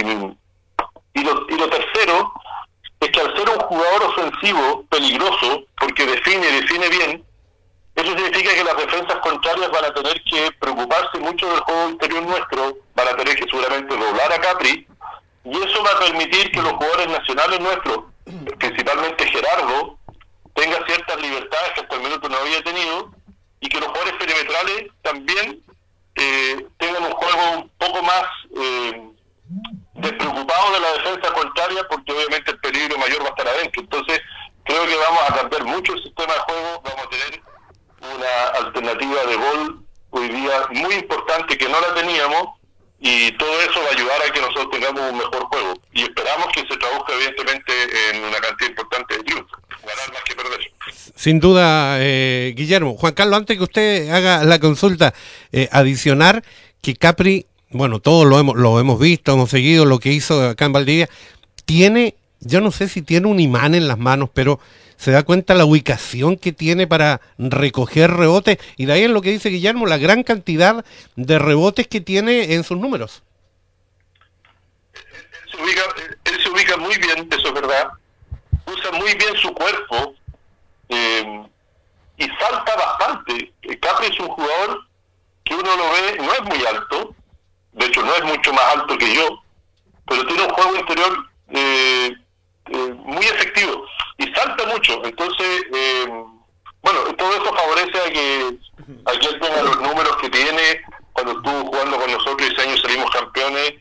y, 1.20 1.24
lo, 1.24 1.46
y 1.48 1.58
lo 1.58 1.68
tercero 1.68 2.32
es 3.04 3.10
que 3.10 3.20
al 3.20 3.36
ser 3.36 3.48
un 3.50 3.60
jugador 3.60 4.02
ofensivo 4.04 4.84
peligroso, 4.88 5.64
porque 5.78 6.06
define, 6.06 6.46
define 6.46 6.88
bien, 6.88 7.24
eso 7.94 8.08
significa 8.16 8.54
que 8.54 8.64
las 8.64 8.76
defensas 8.76 9.18
contrarias 9.20 9.70
van 9.70 9.84
a 9.84 9.94
tener 9.94 10.22
que 10.24 10.50
preocuparse 10.58 11.18
mucho 11.18 11.48
del 11.48 11.60
juego 11.60 11.90
interior 11.90 12.22
nuestro, 12.22 12.76
van 12.94 13.08
a 13.08 13.16
tener 13.16 13.36
que 13.36 13.44
seguramente 13.44 13.96
doblar 13.96 14.32
a 14.32 14.40
Capri, 14.40 14.86
y 15.44 15.56
eso 15.56 15.84
va 15.84 15.90
a 15.90 15.98
permitir 15.98 16.50
que 16.50 16.62
los 16.62 16.72
jugadores 16.72 17.08
nacionales 17.08 17.60
nuestros, 17.60 17.98
principalmente 18.58 19.26
Gerardo, 19.26 19.98
tenga 20.54 20.84
ciertas 20.86 21.20
libertades 21.20 21.72
que 21.74 21.80
hasta 21.82 21.96
el 21.96 22.02
minuto 22.02 22.28
no 22.28 22.38
había 22.38 22.62
tenido, 22.62 23.10
y 23.60 23.68
que 23.68 23.80
los 23.80 23.88
jugadores 23.88 24.14
perimetrales 24.14 24.90
también 25.02 25.62
eh, 26.16 26.66
tengan 26.78 27.04
un 27.04 27.12
juego 27.12 27.58
un 27.58 27.70
poco 27.78 28.02
más 28.02 28.24
eh, 28.56 29.10
despreocupado 29.94 30.72
de 30.74 30.80
la 30.80 30.92
defensa 30.92 31.32
contraria, 31.32 31.86
porque 31.88 32.12
obviamente 32.12 32.50
el 32.50 32.58
peligro 32.58 32.98
mayor 32.98 33.22
va 33.22 33.26
a 33.26 33.30
estar 33.30 33.48
adentro. 33.48 33.82
Entonces, 33.82 34.20
creo 34.64 34.86
que 34.86 34.96
vamos 34.96 35.20
a 35.28 35.34
cambiar 35.34 35.64
mucho 35.64 35.94
el 35.94 36.02
sistema 36.02 36.34
de 36.34 36.40
juego, 36.40 36.82
vamos 36.84 37.06
a 37.06 37.10
tener 37.10 37.42
una 38.00 38.66
alternativa 38.66 39.24
de 39.24 39.36
gol 39.36 39.84
hoy 40.10 40.28
día 40.28 40.66
muy 40.70 40.94
importante 40.94 41.56
que 41.56 41.68
no 41.68 41.80
la 41.80 41.94
teníamos 41.94 42.48
y 43.00 43.32
todo 43.32 43.60
eso 43.60 43.80
va 43.82 43.88
a 43.88 43.92
ayudar 43.92 44.22
a 44.26 44.32
que 44.32 44.40
nosotros 44.40 44.70
tengamos 44.70 45.10
un 45.10 45.18
mejor 45.18 45.44
juego 45.46 45.74
y 45.92 46.02
esperamos 46.02 46.46
que 46.54 46.60
se 46.60 46.76
traduzca 46.78 47.12
evidentemente 47.14 47.72
en 48.10 48.24
una 48.24 48.38
cantidad 48.40 48.70
importante 48.70 49.16
de 49.16 49.24
triunfos, 49.24 49.58
ganar 49.70 50.12
más 50.12 50.22
que 50.22 50.34
perder. 50.34 50.72
Sin 51.16 51.40
duda, 51.40 51.96
eh, 52.00 52.54
Guillermo. 52.56 52.96
Juan 52.96 53.14
Carlos, 53.14 53.38
antes 53.38 53.56
que 53.56 53.62
usted 53.62 54.10
haga 54.10 54.44
la 54.44 54.58
consulta, 54.58 55.12
eh, 55.52 55.68
adicionar 55.72 56.44
que 56.80 56.96
Capri, 56.96 57.46
bueno, 57.74 57.98
todos 57.98 58.24
lo 58.24 58.38
hemos, 58.38 58.56
lo 58.56 58.78
hemos 58.78 59.00
visto, 59.00 59.32
hemos 59.32 59.50
seguido 59.50 59.84
lo 59.84 59.98
que 59.98 60.12
hizo 60.12 60.48
acá 60.48 60.64
en 60.64 60.72
Valdivia, 60.72 61.08
tiene, 61.64 62.14
yo 62.38 62.60
no 62.60 62.70
sé 62.70 62.88
si 62.88 63.02
tiene 63.02 63.26
un 63.26 63.40
imán 63.40 63.74
en 63.74 63.88
las 63.88 63.98
manos, 63.98 64.30
pero 64.32 64.60
se 64.96 65.10
da 65.10 65.24
cuenta 65.24 65.54
la 65.54 65.64
ubicación 65.64 66.36
que 66.36 66.52
tiene 66.52 66.86
para 66.86 67.20
recoger 67.36 68.12
rebotes 68.12 68.58
y 68.76 68.86
de 68.86 68.92
ahí 68.92 69.02
es 69.02 69.10
lo 69.10 69.20
que 69.22 69.32
dice 69.32 69.48
Guillermo, 69.48 69.86
la 69.86 69.98
gran 69.98 70.22
cantidad 70.22 70.84
de 71.16 71.38
rebotes 71.40 71.88
que 71.88 72.00
tiene 72.00 72.54
en 72.54 72.62
sus 72.62 72.78
números. 72.78 73.24
Él 74.94 75.50
se 75.50 75.56
ubica, 75.60 75.82
él 76.26 76.42
se 76.44 76.48
ubica 76.50 76.76
muy 76.76 76.96
bien, 76.98 77.28
eso 77.28 77.48
es 77.48 77.54
verdad, 77.54 77.88
usa 78.66 78.92
muy 78.92 79.14
bien 79.14 79.34
su 79.42 79.52
cuerpo 79.52 80.14
eh, 80.90 81.42
y 82.18 82.24
salta 82.24 82.76
bastante. 82.76 83.52
Capri 83.80 84.06
es 84.06 84.20
un 84.20 84.28
jugador 84.28 84.86
que 85.42 85.54
uno 85.54 85.76
lo 85.76 85.90
ve, 85.90 86.18
no 86.18 86.32
es 86.32 86.42
muy 86.44 86.66
alto, 86.66 87.14
de 87.74 87.86
hecho 87.86 88.02
no 88.02 88.14
es 88.14 88.24
mucho 88.24 88.52
más 88.52 88.64
alto 88.76 88.96
que 88.98 89.14
yo, 89.14 89.42
pero 90.06 90.26
tiene 90.26 90.44
un 90.44 90.50
juego 90.50 90.76
interior 90.76 91.28
eh, 91.48 92.14
eh, 92.66 92.94
muy 93.04 93.24
efectivo 93.24 93.84
y 94.18 94.32
salta 94.32 94.66
mucho. 94.66 95.04
Entonces, 95.04 95.62
eh, 95.72 96.06
bueno, 96.82 97.00
todo 97.16 97.32
eso 97.32 97.54
favorece 97.54 97.98
a 97.98 98.12
que, 98.12 98.56
a 99.06 99.12
que 99.12 99.38
tenga 99.38 99.62
los 99.62 99.80
números 99.80 100.16
que 100.20 100.30
tiene. 100.30 100.82
Cuando 101.12 101.32
estuvo 101.32 101.70
jugando 101.70 101.96
con 101.98 102.10
nosotros 102.10 102.50
ese 102.50 102.62
año 102.62 102.76
salimos 102.78 103.10
campeones, 103.10 103.74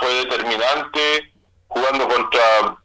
fue 0.00 0.14
determinante, 0.24 1.32
jugando 1.68 2.08
contra 2.08 2.78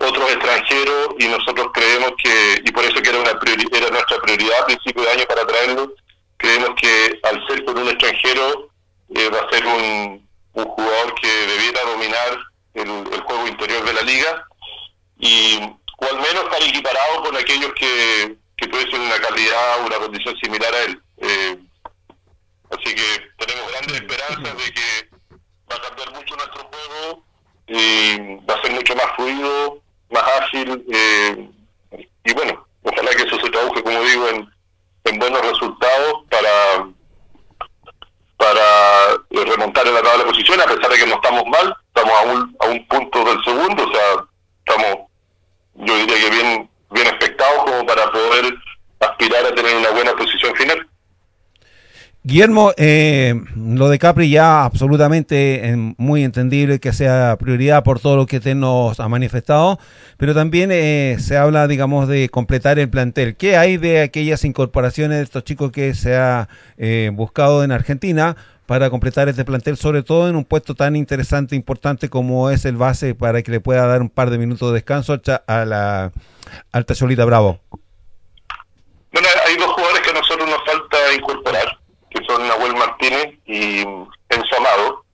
otros 0.00 0.32
extranjeros 0.32 1.08
y 1.18 1.28
nosotros 1.28 1.68
creemos 1.72 2.12
que, 2.22 2.62
y 2.64 2.72
por 2.72 2.84
eso 2.84 3.00
que 3.00 3.10
era, 3.10 3.20
una 3.20 3.38
priori, 3.38 3.64
era 3.72 3.90
nuestra 3.90 4.18
prioridad 4.20 4.62
a 4.62 4.66
principio 4.66 5.02
de 5.02 5.10
año 5.10 5.24
para 5.26 5.46
traerlo, 5.46 5.92
creemos 6.36 6.70
que 6.80 7.20
al 7.22 7.46
ser 7.46 7.64
con 7.64 7.78
un 7.78 7.88
extranjero 7.88 8.71
eh, 9.14 9.28
va 9.28 9.40
a 9.40 9.50
ser 9.50 9.66
un, 9.66 10.28
un 10.54 10.64
jugador 10.64 11.14
que 11.20 11.28
debiera 11.28 11.80
dominar 11.84 12.38
el, 12.74 12.88
el 13.12 13.20
juego 13.22 13.46
interior 13.46 13.84
de 13.84 13.92
la 13.92 14.02
liga 14.02 14.46
y 15.18 15.58
o 15.98 16.04
al 16.04 16.16
menos 16.16 16.44
estar 16.44 16.62
equiparado 16.62 17.22
con 17.22 17.36
aquellos 17.36 17.72
que, 17.74 18.36
que 18.56 18.66
tuviesen 18.66 19.00
una 19.00 19.20
calidad 19.20 19.80
o 19.80 19.86
una 19.86 19.98
condición 19.98 20.36
similar 20.38 20.74
a 20.74 20.82
él. 20.84 21.02
Eh, 21.18 21.58
así 22.70 22.94
que 22.94 23.30
tenemos 23.38 23.70
grandes 23.70 23.94
esperanzas 23.94 24.56
de 24.56 24.72
que 24.72 25.08
va 25.70 25.76
a 25.76 25.80
cambiar 25.80 26.12
mucho 26.12 26.34
nuestro 26.34 26.64
juego 26.64 27.24
y 27.68 28.36
va 28.46 28.54
a 28.54 28.62
ser 28.62 28.72
mucho 28.72 28.96
más 28.96 29.06
fluido, 29.14 29.80
más 30.10 30.24
ágil 30.40 30.84
eh, 30.92 31.48
y 32.24 32.32
bueno, 32.34 32.66
ojalá 32.82 33.10
que 33.12 33.22
eso 33.22 33.38
se 33.40 33.50
traduzca, 33.50 33.82
como 33.82 34.02
digo, 34.02 34.28
en, 34.28 34.48
en 35.04 35.18
buenos 35.18 35.40
resultados 35.42 36.24
para 36.30 36.88
para 38.52 39.44
remontar 39.44 39.86
en 39.86 39.94
la 39.94 40.02
tabla 40.02 40.24
de 40.24 40.30
posiciones, 40.30 40.66
a 40.66 40.74
pesar 40.74 40.90
de 40.90 40.98
que 40.98 41.06
no 41.06 41.14
estamos 41.14 41.44
mal, 41.46 41.74
estamos 41.88 42.12
a 42.12 42.22
un, 42.22 42.56
a 42.60 42.66
un 42.66 42.86
punto 42.86 43.24
del 43.24 43.44
segundo, 43.44 43.84
o 43.84 43.92
sea, 43.92 44.24
estamos 44.64 45.12
yo 45.74 45.96
diría 45.96 46.16
que 46.16 46.30
bien, 46.30 46.70
bien 46.90 47.06
expectados 47.06 47.64
como 47.64 47.86
para 47.86 48.10
poder 48.12 48.54
aspirar 49.00 49.46
a 49.46 49.54
tener 49.54 49.76
una 49.76 49.90
buena 49.90 50.12
posición 50.12 50.54
final. 50.54 50.86
Guillermo, 52.24 52.72
eh, 52.76 53.34
lo 53.56 53.88
de 53.88 53.98
Capri 53.98 54.30
ya 54.30 54.62
absolutamente 54.62 55.68
eh, 55.68 55.94
muy 55.96 56.22
entendible 56.22 56.78
que 56.78 56.92
sea 56.92 57.36
prioridad 57.36 57.82
por 57.82 57.98
todo 57.98 58.14
lo 58.14 58.26
que 58.26 58.36
usted 58.36 58.54
nos 58.54 59.00
ha 59.00 59.08
manifestado, 59.08 59.80
pero 60.18 60.32
también 60.32 60.70
eh, 60.72 61.16
se 61.18 61.36
habla, 61.36 61.66
digamos, 61.66 62.06
de 62.06 62.28
completar 62.28 62.78
el 62.78 62.88
plantel. 62.88 63.34
¿Qué 63.34 63.56
hay 63.56 63.76
de 63.76 64.02
aquellas 64.02 64.44
incorporaciones 64.44 65.18
de 65.18 65.24
estos 65.24 65.42
chicos 65.42 65.72
que 65.72 65.96
se 65.96 66.14
ha 66.14 66.48
eh, 66.78 67.10
buscado 67.12 67.64
en 67.64 67.72
Argentina 67.72 68.36
para 68.66 68.88
completar 68.88 69.28
este 69.28 69.44
plantel, 69.44 69.76
sobre 69.76 70.04
todo 70.04 70.28
en 70.28 70.36
un 70.36 70.44
puesto 70.44 70.76
tan 70.76 70.94
interesante, 70.94 71.56
importante 71.56 72.08
como 72.08 72.50
es 72.50 72.64
el 72.64 72.76
base, 72.76 73.16
para 73.16 73.42
que 73.42 73.50
le 73.50 73.58
pueda 73.58 73.84
dar 73.88 74.00
un 74.00 74.10
par 74.10 74.30
de 74.30 74.38
minutos 74.38 74.68
de 74.68 74.74
descanso 74.74 75.20
a 75.48 75.64
la 75.64 76.12
Alta 76.70 76.94
Solita 76.94 77.24
Bravo? 77.24 77.58
Bueno, 79.12 79.28
hay 79.44 79.56
dos 79.56 79.72
jugadores 79.72 80.02
que 80.02 80.10
a 80.10 80.14
nosotros 80.14 80.48
nos 80.48 80.64
falta 80.64 80.96
incorporar 81.18 81.82
que 82.12 82.24
son 82.26 82.46
Nahuel 82.46 82.74
Martínez 82.74 83.38
y 83.52 83.82
Enzo 84.30 84.56
Amado. 84.56 85.04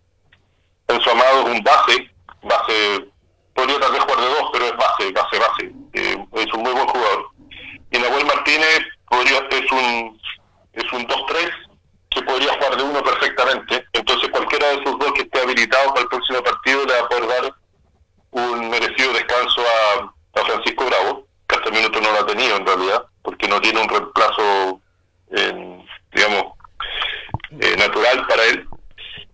Enzo 0.86 1.10
Amado 1.10 1.40
es 1.40 1.56
un 1.56 1.64
base, 1.64 2.10
base, 2.42 3.08
podría 3.52 3.80
tal 3.80 3.92
vez 3.92 4.02
jugar 4.02 4.20
de 4.20 4.26
dos, 4.26 4.50
pero 4.52 4.64
es 4.66 4.76
base, 4.76 5.12
base, 5.12 5.38
base. 5.38 5.72
Es 5.92 6.54
un 6.54 6.62
muy 6.62 6.72
buen 6.72 6.86
jugador. 6.86 7.30
Y 7.90 7.98
Nahuel 7.98 8.26
Martínez 8.26 8.80
podría 9.08 9.38
es 9.50 9.72
un 9.72 10.20
es 10.72 10.92
un 10.92 11.04
2-3 11.08 11.50
que 12.10 12.22
podría 12.22 12.52
jugar 12.54 12.76
de 12.76 12.82
uno 12.84 13.02
perfectamente. 13.02 13.84
Entonces 13.92 14.28
cualquiera 14.30 14.68
de 14.68 14.74
esos 14.74 14.98
dos 14.98 15.12
que 15.14 15.22
esté 15.22 15.40
habilitado 15.40 15.88
para 15.88 16.02
el 16.02 16.08
próximo 16.08 16.42
partido 16.42 16.84
le 16.84 16.92
va 16.92 17.00
a 17.00 17.08
poder 17.08 17.26
dar 17.26 17.54
un 18.30 18.70
merecido 18.70 19.12
descanso 19.14 19.62
a, 19.62 20.40
a 20.40 20.44
Francisco 20.44 20.84
Bravo, 20.84 21.26
que 21.48 21.56
hasta 21.56 21.70
el 21.70 21.74
minuto 21.74 22.00
no 22.00 22.12
lo 22.12 22.20
ha 22.20 22.26
tenido 22.26 22.56
en 22.56 22.66
realidad, 22.66 23.04
porque 23.22 23.48
no 23.48 23.60
tiene 23.60 23.80
un 23.80 23.88
reemplazo, 23.88 24.80
en, 25.30 25.84
digamos, 26.12 26.58
eh, 27.50 27.76
natural 27.78 28.26
para 28.26 28.44
él. 28.44 28.68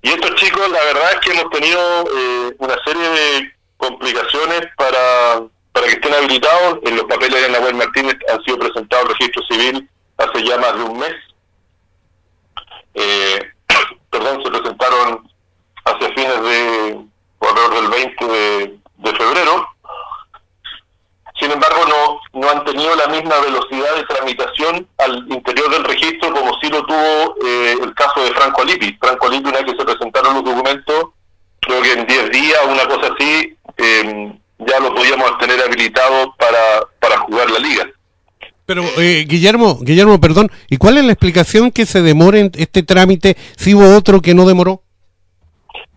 Y 0.03 0.11
estos 0.11 0.35
chicos, 0.37 0.71
la 0.71 0.85
verdad 0.85 1.13
es 1.15 1.21
que 1.21 1.33
hemos 1.33 1.51
eh, 1.78 2.54
una 2.59 2.76
serie 2.85 3.09
de 3.09 3.52
complicaciones 3.76 4.62
para, 4.76 5.43
para 5.73 5.87
que 5.87 5.93
estén 5.93 6.14
habilitados. 6.14 6.78
En 6.85 6.97
los 6.97 7.04
papeles 7.04 7.43
de 7.43 7.50
Nahuel 7.50 7.75
Martínez 7.75 8.16
han 8.33 8.43
sido 8.45 8.59
presentados 8.59 9.07
al 9.07 9.14
registro 9.16 9.43
civil 9.50 9.88
hace 10.19 10.45
ya 10.45 10.59
más 10.59 10.75
de 10.75 10.83
un 10.83 10.99
mes. 10.99 11.14
Eh, 12.95 13.38
perdón, 14.11 14.43
se 14.43 14.50
presentaron 14.50 15.31
hacia 15.85 16.09
fines 16.14 16.43
de, 16.43 17.04
alrededor 17.40 17.75
del 17.75 17.88
20 17.88 18.26
de, 18.26 18.81
febrero. 19.16 19.69
Sin 21.38 21.50
embargo, 21.50 21.81
no, 21.88 22.40
no 22.40 22.50
han 22.50 22.64
tenido 22.64 22.95
la 22.95 23.09
misma 23.09 23.38
velocidad 23.40 23.97
de 23.97 24.04
tramitación 24.04 24.88
al 24.99 25.26
interior 25.31 25.69
del 25.71 25.85
registro 25.85 26.33
como 26.33 26.54
sí 26.61 26.71
lo 26.71 26.85
tuvo 26.87 27.37
eh, 27.45 27.76
el 27.83 27.95
caso 27.95 28.23
de 28.23 28.33
Franco 28.33 28.62
Alipi. 28.62 28.97
Franco 29.00 29.26
Alipi, 29.26 29.49
una 29.49 29.59
vez 29.59 29.73
que 29.73 29.78
se 29.78 29.85
presentaron 29.85 30.35
los 30.35 30.45
documentos, 30.45 31.13
que 31.85 31.93
en 31.93 32.07
10 32.07 32.31
días, 32.31 32.61
una 32.67 32.87
cosa 32.87 33.12
así, 33.14 33.55
eh, 33.76 34.33
ya 34.59 34.81
lo 34.81 34.95
podíamos 34.95 35.37
tener 35.38 35.61
habilitado 35.61 36.35
para, 36.38 36.81
para 36.99 37.19
jugar 37.19 37.50
la 37.50 37.59
liga. 37.59 37.87
Pero, 38.67 38.83
eh, 38.97 39.26
Guillermo, 39.29 39.79
Guillermo, 39.83 40.19
perdón, 40.21 40.50
¿y 40.71 40.79
cuál 40.79 40.97
es 40.97 41.05
la 41.05 41.12
explicación 41.12 41.71
que 41.71 41.85
se 41.85 42.00
demore 42.00 42.41
en 42.41 42.53
este 42.57 42.83
trámite 42.83 43.37
si 43.57 43.75
hubo 43.75 43.95
otro 43.97 44.23
que 44.23 44.35
no 44.35 44.47
demoró? 44.47 44.83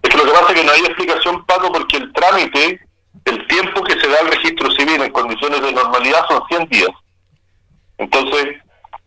Es 0.03 0.09
que 0.09 0.17
lo 0.17 0.25
que 0.25 0.31
pasa 0.31 0.51
es 0.51 0.59
que 0.59 0.65
no 0.65 0.71
hay 0.73 0.81
explicación, 0.81 1.45
Paco, 1.45 1.71
porque 1.71 1.97
el 1.97 2.11
trámite, 2.11 2.81
el 3.23 3.47
tiempo 3.47 3.83
que 3.83 3.97
se 3.99 4.07
da 4.07 4.19
al 4.19 4.27
registro 4.27 4.69
civil 4.71 5.01
en 5.01 5.11
condiciones 5.11 5.61
de 5.61 5.71
normalidad 5.71 6.27
son 6.27 6.41
100 6.49 6.69
días. 6.69 6.89
Entonces, 7.97 8.47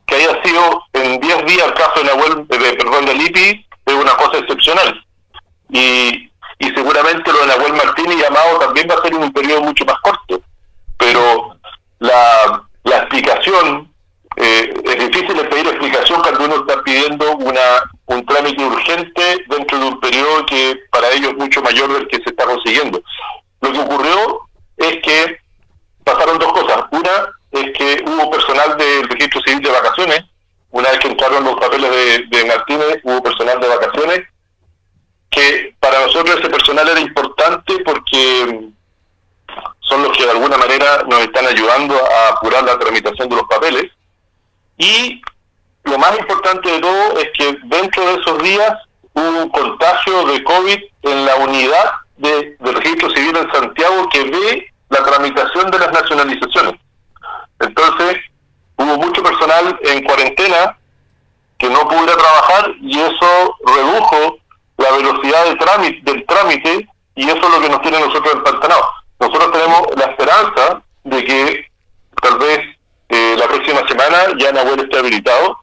que 0.07 0.15
haya 0.15 0.43
sido 0.43 0.83
en 0.95 1.21
10 1.21 1.47
días 1.47 1.67
el 1.67 1.75
caso 1.75 1.93
de 1.97 2.05
Nahuel, 2.05 2.47
eh, 2.49 2.77
perdón, 2.79 3.05
de 3.05 3.15
Lipi, 3.15 3.67
es 3.85 3.95
una 3.95 4.17
cosa 4.17 4.39
excepcional. 4.39 5.05
Y, 5.69 6.30
y 6.61 6.69
seguramente 6.75 7.33
lo 7.33 7.41
de 7.41 7.47
Nahuel 7.47 7.73
Martínez 7.73 8.19
y 8.19 8.25
Amado 8.25 8.59
también 8.59 8.87
va 8.89 8.95
a 8.95 9.03
ser 9.03 9.15
en 9.15 9.23
un 9.23 9.33
periodo 9.33 9.63
mucho 9.63 9.85
más 9.87 9.99
corto. 10.03 10.43
Pero 10.99 11.57
la, 11.99 12.63
explicación, 12.85 13.91
eh, 14.37 14.73
es 14.85 14.99
difícil 14.99 15.49
pedir 15.49 15.67
explicación 15.67 16.21
cuando 16.21 16.45
uno 16.45 16.57
está 16.57 16.83
pidiendo 16.83 17.37
una 17.39 17.83
un 18.07 18.27
trámite 18.27 18.63
urgente 18.63 19.23
dentro 19.49 19.79
de 19.79 19.87
un 19.87 20.01
periodo 20.01 20.45
que 20.47 20.77
para 20.91 21.11
ellos 21.13 21.31
es 21.31 21.39
mucho 21.39 21.63
mayor 21.63 21.93
del 21.95 22.09
que 22.09 22.19
se 22.19 22.31
está 22.31 22.45
consiguiendo. 22.45 23.01
Lo 23.63 23.73
que 23.73 23.79
ocurrió 23.79 24.41
es 24.77 24.99
que 25.03 25.39
pasaron 26.05 26.39
dos 26.39 26.53
cosas. 26.53 26.85
Una 26.91 27.33
es 27.53 27.73
que 27.73 28.05
hubo 28.07 28.31
personal 28.31 28.77
del 28.77 29.09
registro 29.09 29.41
civil 29.47 29.63
de 29.63 29.71
vacaciones. 29.71 30.25
Una 30.73 30.91
vez 30.91 30.99
que 30.99 31.09
entraron 31.09 31.45
los 31.45 31.59
papeles 31.59 31.91
de, 31.91 32.25
de 32.29 32.45
Martínez, 32.45 33.01
hubo 33.05 33.23
personal 33.23 33.61
de 33.61 33.69
vacaciones, 33.69 34.21
que 35.31 35.75
para 35.79 36.01
nosotros 36.07 36.39
ese 36.39 36.50
personal 36.71 36.89
era 36.89 37.01
importante 37.01 37.79
porque 37.85 38.71
son 39.81 40.03
los 40.03 40.17
que 40.17 40.25
de 40.25 40.31
alguna 40.31 40.57
manera 40.57 41.03
nos 41.09 41.21
están 41.21 41.47
ayudando 41.47 41.95
a 41.97 42.29
apurar 42.29 42.63
la 42.63 42.79
tramitación 42.79 43.29
de 43.29 43.37
los 43.37 43.45
papeles. 43.45 43.91
Y 44.79 45.21
lo 45.85 45.99
más 45.99 46.17
importante 46.19 46.71
de 46.71 46.81
todo 46.81 47.19
es 47.19 47.31
que 47.37 47.59
dentro 47.65 48.07
de 48.07 48.21
esos 48.21 48.43
días 48.43 48.73
hubo 49.15 49.43
un 49.43 49.49
contagio 49.51 50.25
de 50.27 50.45
COVID 50.45 50.79
en 51.03 51.27
la 51.27 51.37
unidad 51.37 51.93
de, 52.19 52.57
de 52.61 52.73
registro 52.73 53.11
civil 53.11 53.37
en 53.37 53.53
Santiago 53.53 54.09
que 54.11 54.23
ve 54.25 54.73
la 54.91 55.03
tramitación 55.03 55.71
de 55.71 55.79
las 55.79 55.93
nacionalizaciones. 55.93 56.75
Entonces, 57.59 58.19
hubo 58.77 58.97
mucho 58.97 59.23
personal 59.23 59.79
en 59.83 60.05
cuarentena 60.05 60.79
que 61.59 61.69
no 61.69 61.81
pudiera 61.89 62.17
trabajar 62.17 62.71
y 62.81 62.99
eso 62.99 63.57
redujo 63.67 64.40
la 64.81 64.97
velocidad 64.97 65.45
de 65.45 65.57
trámite, 65.57 66.01
del 66.03 66.25
trámite 66.27 66.89
y 67.15 67.29
eso 67.29 67.37
es 67.37 67.51
lo 67.51 67.61
que 67.61 67.69
nos 67.69 67.83
tiene 67.83 68.01
nosotros 68.01 68.35
empantanados. 68.35 68.87
Nosotros 69.19 69.53
tenemos 69.53 69.83
la 69.97 70.05
esperanza 70.07 70.83
de 71.05 71.25
que 71.25 71.67
tal 72.23 72.39
vez 72.39 72.61
eh, 73.11 73.37
la 73.39 73.47
próxima 73.47 73.87
semana 73.87 74.17
ya 74.39 74.53
Nahuel 74.53 74.81
esté 74.81 74.99
habilitado, 74.99 75.59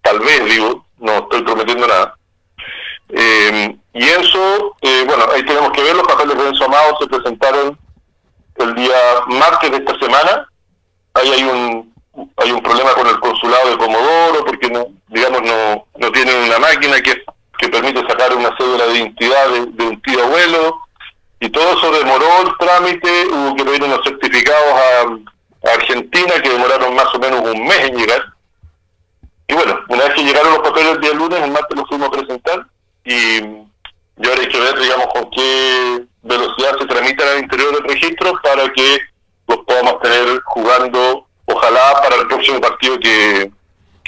tal 0.00 0.20
vez 0.20 0.44
digo, 0.46 0.86
no 0.98 1.18
estoy 1.18 1.42
prometiendo 1.42 1.86
nada. 1.86 2.16
Eh, 3.10 3.76
y 3.92 4.04
eso, 4.04 4.74
eh, 4.80 5.04
bueno, 5.06 5.26
ahí 5.34 5.44
tenemos 5.44 5.70
que 5.72 5.82
ver, 5.82 5.94
los 5.94 6.06
papeles 6.06 6.38
de 6.38 6.48
Enzo 6.48 6.64
Amado 6.64 6.96
se 6.98 7.06
presentaron 7.08 7.78
el 8.56 8.74
día 8.74 8.96
martes 9.26 9.70
de 9.70 9.76
esta 9.76 9.98
semana, 9.98 10.48
ahí 11.14 11.30
hay 11.30 11.44
un 11.44 11.92
hay 12.36 12.52
un 12.52 12.62
problema 12.62 12.92
con 12.92 13.06
el 13.06 13.18
consulado 13.20 13.70
de 13.70 13.78
Comodoro 13.78 14.44
porque 14.44 14.68
no 14.68 14.86
digamos 15.08 15.40
no 15.42 15.86
no 15.96 16.12
tienen 16.12 16.44
una 16.44 16.58
máquina 16.58 17.00
que 17.00 17.24
que 17.62 17.68
permite 17.68 18.00
sacar 18.08 18.34
una 18.34 18.54
cédula 18.56 18.86
de 18.86 18.98
identidad 18.98 19.50
de, 19.50 19.84
un 19.84 20.02
tío 20.02 20.24
abuelo 20.24 20.80
y 21.38 21.48
todo 21.48 21.78
eso 21.78 21.92
demoró 21.92 22.26
el 22.42 22.58
trámite 22.58 23.26
hubo 23.28 23.54
que 23.54 23.64
pedir 23.64 23.84
unos 23.84 24.00
certificados 24.04 24.72
a, 24.74 25.72
Argentina 25.74 26.42
que 26.42 26.48
demoraron 26.48 26.92
más 26.96 27.14
o 27.14 27.20
menos 27.20 27.40
un 27.40 27.64
mes 27.64 27.78
en 27.84 27.96
llegar. 27.96 28.20
Y 29.46 29.54
bueno 29.54 29.78
una 29.88 30.04
vez 30.04 30.14
que 30.14 30.24
llegaron 30.24 30.54
los 30.54 30.62
papeles 30.62 30.94
el 30.94 31.00
día 31.00 31.12
lunes 31.12 31.40
el 31.40 31.52
martes 31.52 31.78
los 31.78 31.88
fuimos 31.88 32.08
a 32.08 32.10
presentar 32.10 32.66
y, 33.04 33.14
y 33.14 34.26
ahora 34.26 34.40
hay 34.40 34.48
que 34.48 34.60
ver 34.60 34.76
digamos 34.76 35.06
con 35.14 35.30
qué 35.30 36.04
velocidad 36.22 36.78
se 36.80 36.86
tramitan 36.86 37.28
al 37.28 37.38
interior 37.44 37.74
del 37.76 37.94
registro 37.94 38.32
para 38.42 38.68
que 38.72 38.98
los 39.46 39.58
podamos 39.58 40.00
tener 40.00 40.40
jugando, 40.46 41.28
ojalá 41.44 42.00
para 42.02 42.16
el 42.16 42.26
próximo 42.26 42.60
partido 42.60 42.98
que, 42.98 43.52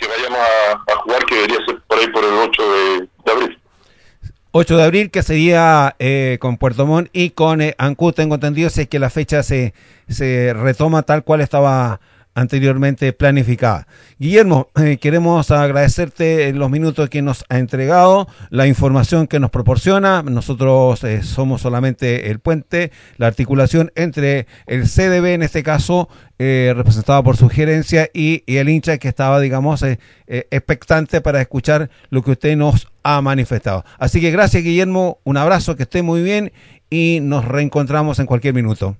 que 0.04 0.10
vayamos 0.10 0.38
a, 0.38 0.96
jugar, 0.96 1.24
que 1.24 1.34
debería 1.34 1.58
ser 1.66 1.80
por 1.86 1.98
ahí 1.98 2.08
por 2.08 2.24
el 2.24 2.32
8 2.32 2.62
de, 2.62 3.08
de 3.24 3.32
abril. 3.32 3.58
8 4.52 4.76
de 4.76 4.82
abril, 4.84 5.10
que 5.10 5.22
sería 5.22 5.96
eh, 5.98 6.38
con 6.40 6.58
Puerto 6.58 6.86
Montt 6.86 7.08
y 7.12 7.30
con 7.30 7.60
eh, 7.60 7.74
Ancú, 7.78 8.12
tengo 8.12 8.36
entendido, 8.36 8.70
si 8.70 8.82
es 8.82 8.88
que 8.88 8.98
la 8.98 9.10
fecha 9.10 9.42
se, 9.42 9.74
se 10.08 10.52
retoma 10.54 11.02
tal 11.02 11.24
cual 11.24 11.40
estaba 11.40 12.00
anteriormente 12.34 13.12
planificada. 13.12 13.86
Guillermo, 14.18 14.68
eh, 14.76 14.98
queremos 14.98 15.50
agradecerte 15.50 16.52
los 16.52 16.70
minutos 16.70 17.08
que 17.08 17.22
nos 17.22 17.44
ha 17.48 17.58
entregado, 17.58 18.28
la 18.50 18.66
información 18.66 19.26
que 19.26 19.40
nos 19.40 19.50
proporciona. 19.50 20.22
Nosotros 20.22 21.02
eh, 21.04 21.22
somos 21.22 21.62
solamente 21.62 22.30
el 22.30 22.40
puente, 22.40 22.90
la 23.16 23.26
articulación 23.26 23.92
entre 23.94 24.46
el 24.66 24.84
CDB, 24.84 25.34
en 25.34 25.42
este 25.42 25.62
caso, 25.62 26.08
eh, 26.38 26.72
representado 26.76 27.22
por 27.22 27.36
su 27.36 27.48
gerencia, 27.48 28.08
y, 28.12 28.42
y, 28.46 28.56
el 28.56 28.68
hincha 28.68 28.98
que 28.98 29.08
estaba, 29.08 29.38
digamos, 29.40 29.82
eh, 29.82 29.98
expectante 30.26 31.20
para 31.20 31.40
escuchar 31.40 31.90
lo 32.10 32.22
que 32.22 32.32
usted 32.32 32.56
nos 32.56 32.88
ha 33.04 33.20
manifestado. 33.20 33.84
Así 33.98 34.20
que 34.20 34.30
gracias, 34.30 34.64
Guillermo, 34.64 35.20
un 35.24 35.36
abrazo, 35.36 35.76
que 35.76 35.84
esté 35.84 36.02
muy 36.02 36.22
bien 36.22 36.52
y 36.90 37.20
nos 37.22 37.44
reencontramos 37.44 38.18
en 38.18 38.26
cualquier 38.26 38.54
minuto. 38.54 38.96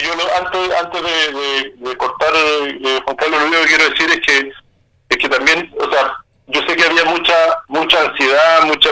Yo 0.00 0.14
lo, 0.14 0.36
antes, 0.36 0.74
antes 0.76 1.02
de, 1.02 1.74
de, 1.76 1.96
cortar, 1.96 2.32
eh, 2.34 3.00
Juan 3.04 3.16
Carlos, 3.16 3.40
lo 3.40 3.46
único 3.46 3.62
que 3.62 3.68
quiero 3.68 3.90
decir 3.90 4.10
es 4.10 4.20
que, 4.20 4.52
es 5.10 5.18
que 5.18 5.28
también, 5.28 5.70
o 5.78 5.90
sea, 5.90 6.16
yo 6.46 6.60
sé 6.66 6.76
que 6.76 6.84
había 6.84 7.04
mucha 7.04 7.34
mucha 7.68 8.00
ansiedad, 8.00 8.62
mucha 8.64 8.90